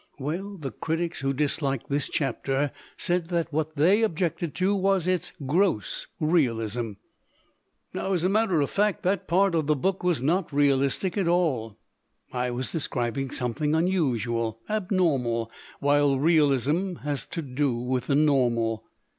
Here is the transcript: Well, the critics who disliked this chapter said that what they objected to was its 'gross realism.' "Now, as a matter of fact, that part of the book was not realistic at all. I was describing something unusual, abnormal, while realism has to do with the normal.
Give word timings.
Well, 0.17 0.57
the 0.57 0.71
critics 0.71 1.19
who 1.19 1.31
disliked 1.31 1.87
this 1.91 2.09
chapter 2.09 2.71
said 2.97 3.27
that 3.29 3.53
what 3.53 3.75
they 3.75 4.01
objected 4.01 4.55
to 4.55 4.73
was 4.73 5.05
its 5.05 5.31
'gross 5.45 6.07
realism.' 6.19 6.93
"Now, 7.93 8.13
as 8.13 8.23
a 8.23 8.27
matter 8.29 8.61
of 8.61 8.71
fact, 8.71 9.03
that 9.03 9.27
part 9.27 9.53
of 9.53 9.67
the 9.67 9.75
book 9.75 10.01
was 10.03 10.19
not 10.19 10.51
realistic 10.51 11.19
at 11.19 11.27
all. 11.27 11.77
I 12.33 12.49
was 12.49 12.71
describing 12.71 13.29
something 13.29 13.75
unusual, 13.75 14.59
abnormal, 14.67 15.51
while 15.81 16.17
realism 16.17 16.95
has 17.03 17.27
to 17.27 17.43
do 17.43 17.75
with 17.77 18.07
the 18.07 18.15
normal. 18.15 18.83